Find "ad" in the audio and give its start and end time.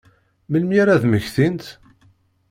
0.95-1.03